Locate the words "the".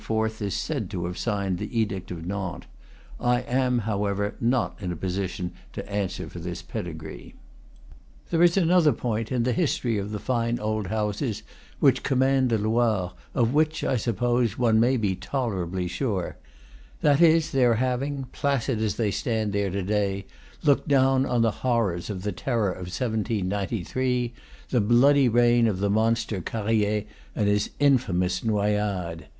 1.59-1.79, 9.43-9.53, 10.11-10.17, 12.49-12.57, 21.43-21.51, 22.23-22.31, 24.69-24.81, 25.77-25.91